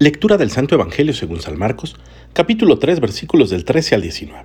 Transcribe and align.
Lectura 0.00 0.36
del 0.36 0.52
Santo 0.52 0.76
Evangelio 0.76 1.12
según 1.12 1.40
San 1.40 1.58
Marcos, 1.58 1.96
capítulo 2.32 2.78
3, 2.78 3.00
versículos 3.00 3.50
del 3.50 3.64
13 3.64 3.96
al 3.96 4.02
19. 4.02 4.44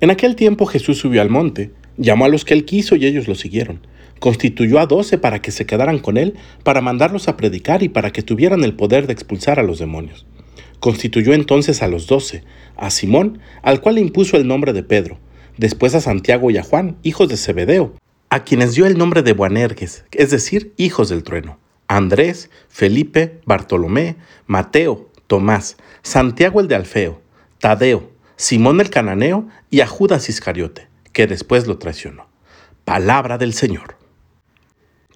En 0.00 0.10
aquel 0.10 0.36
tiempo 0.36 0.66
Jesús 0.66 0.98
subió 0.98 1.22
al 1.22 1.30
monte, 1.30 1.70
llamó 1.96 2.26
a 2.26 2.28
los 2.28 2.44
que 2.44 2.52
él 2.52 2.66
quiso 2.66 2.94
y 2.96 3.06
ellos 3.06 3.26
lo 3.26 3.34
siguieron. 3.34 3.86
Constituyó 4.18 4.80
a 4.80 4.84
doce 4.84 5.16
para 5.16 5.40
que 5.40 5.50
se 5.50 5.64
quedaran 5.64 5.98
con 5.98 6.18
él, 6.18 6.34
para 6.62 6.82
mandarlos 6.82 7.26
a 7.28 7.38
predicar 7.38 7.82
y 7.82 7.88
para 7.88 8.10
que 8.10 8.20
tuvieran 8.20 8.64
el 8.64 8.74
poder 8.74 9.06
de 9.06 9.14
expulsar 9.14 9.58
a 9.58 9.62
los 9.62 9.78
demonios. 9.78 10.26
Constituyó 10.78 11.32
entonces 11.32 11.82
a 11.82 11.88
los 11.88 12.06
doce, 12.06 12.44
a 12.76 12.90
Simón, 12.90 13.38
al 13.62 13.80
cual 13.80 13.94
le 13.94 14.02
impuso 14.02 14.36
el 14.36 14.46
nombre 14.46 14.74
de 14.74 14.82
Pedro, 14.82 15.18
después 15.56 15.94
a 15.94 16.02
Santiago 16.02 16.50
y 16.50 16.58
a 16.58 16.64
Juan, 16.64 16.98
hijos 17.02 17.30
de 17.30 17.38
Zebedeo, 17.38 17.94
a 18.28 18.44
quienes 18.44 18.74
dio 18.74 18.84
el 18.84 18.98
nombre 18.98 19.22
de 19.22 19.32
Boanerges, 19.32 20.04
es 20.12 20.30
decir, 20.30 20.74
hijos 20.76 21.08
del 21.08 21.22
trueno 21.22 21.61
Andrés, 21.96 22.50
Felipe, 22.68 23.40
Bartolomé, 23.44 24.16
Mateo, 24.46 25.10
Tomás, 25.26 25.76
Santiago 26.02 26.60
el 26.60 26.68
de 26.68 26.74
Alfeo, 26.74 27.20
Tadeo, 27.58 28.10
Simón 28.36 28.80
el 28.80 28.88
cananeo 28.88 29.48
y 29.70 29.80
a 29.80 29.86
Judas 29.86 30.28
Iscariote, 30.28 30.88
que 31.12 31.26
después 31.26 31.66
lo 31.66 31.78
traicionó. 31.78 32.28
Palabra 32.84 33.36
del 33.36 33.52
Señor. 33.52 33.96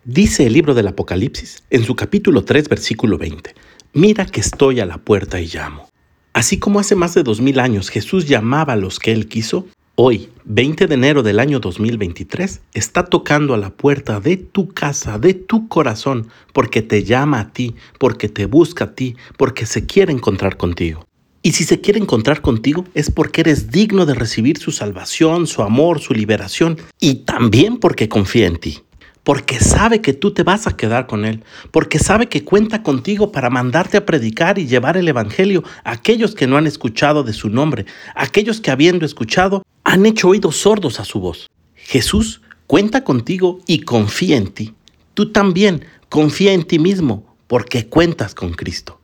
Dice 0.04 0.46
el 0.46 0.52
libro 0.52 0.74
del 0.74 0.88
Apocalipsis 0.88 1.62
en 1.70 1.82
su 1.82 1.96
capítulo 1.96 2.44
3, 2.44 2.68
versículo 2.68 3.16
20, 3.16 3.54
Mira 3.94 4.26
que 4.26 4.40
estoy 4.40 4.80
a 4.80 4.86
la 4.86 4.98
puerta 4.98 5.40
y 5.40 5.46
llamo. 5.46 5.88
Así 6.34 6.58
como 6.58 6.78
hace 6.78 6.94
más 6.94 7.14
de 7.14 7.22
dos 7.22 7.40
mil 7.40 7.58
años 7.58 7.88
Jesús 7.88 8.28
llamaba 8.28 8.74
a 8.74 8.76
los 8.76 8.98
que 8.98 9.12
él 9.12 9.26
quiso, 9.26 9.66
Hoy, 9.98 10.28
20 10.44 10.88
de 10.88 10.94
enero 10.94 11.22
del 11.22 11.40
año 11.40 11.58
2023, 11.58 12.60
está 12.74 13.06
tocando 13.06 13.54
a 13.54 13.56
la 13.56 13.70
puerta 13.70 14.20
de 14.20 14.36
tu 14.36 14.68
casa, 14.68 15.18
de 15.18 15.32
tu 15.32 15.68
corazón, 15.68 16.28
porque 16.52 16.82
te 16.82 17.02
llama 17.02 17.40
a 17.40 17.52
ti, 17.54 17.74
porque 17.98 18.28
te 18.28 18.44
busca 18.44 18.84
a 18.84 18.94
ti, 18.94 19.16
porque 19.38 19.64
se 19.64 19.86
quiere 19.86 20.12
encontrar 20.12 20.58
contigo. 20.58 21.06
Y 21.40 21.52
si 21.52 21.64
se 21.64 21.80
quiere 21.80 21.98
encontrar 21.98 22.42
contigo 22.42 22.84
es 22.92 23.10
porque 23.10 23.40
eres 23.40 23.70
digno 23.70 24.04
de 24.04 24.12
recibir 24.12 24.58
su 24.58 24.70
salvación, 24.70 25.46
su 25.46 25.62
amor, 25.62 25.98
su 25.98 26.12
liberación 26.12 26.76
y 27.00 27.24
también 27.24 27.78
porque 27.78 28.10
confía 28.10 28.48
en 28.48 28.56
ti 28.58 28.82
porque 29.26 29.58
sabe 29.58 30.00
que 30.00 30.12
tú 30.12 30.30
te 30.30 30.44
vas 30.44 30.68
a 30.68 30.76
quedar 30.76 31.08
con 31.08 31.24
Él, 31.24 31.42
porque 31.72 31.98
sabe 31.98 32.28
que 32.28 32.44
cuenta 32.44 32.84
contigo 32.84 33.32
para 33.32 33.50
mandarte 33.50 33.96
a 33.96 34.06
predicar 34.06 34.56
y 34.56 34.68
llevar 34.68 34.96
el 34.96 35.08
Evangelio 35.08 35.64
a 35.82 35.90
aquellos 35.90 36.36
que 36.36 36.46
no 36.46 36.56
han 36.56 36.68
escuchado 36.68 37.24
de 37.24 37.32
su 37.32 37.50
nombre, 37.50 37.86
aquellos 38.14 38.60
que 38.60 38.70
habiendo 38.70 39.04
escuchado 39.04 39.64
han 39.82 40.06
hecho 40.06 40.28
oídos 40.28 40.58
sordos 40.58 41.00
a 41.00 41.04
su 41.04 41.18
voz. 41.18 41.50
Jesús 41.74 42.40
cuenta 42.68 43.02
contigo 43.02 43.58
y 43.66 43.80
confía 43.80 44.36
en 44.36 44.46
ti. 44.46 44.74
Tú 45.14 45.32
también 45.32 45.84
confía 46.08 46.52
en 46.52 46.62
ti 46.62 46.78
mismo 46.78 47.34
porque 47.48 47.88
cuentas 47.88 48.32
con 48.32 48.54
Cristo. 48.54 49.00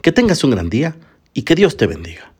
Que 0.00 0.12
tengas 0.12 0.44
un 0.44 0.52
gran 0.52 0.70
día 0.70 0.96
y 1.34 1.42
que 1.42 1.56
Dios 1.56 1.76
te 1.76 1.88
bendiga. 1.88 2.35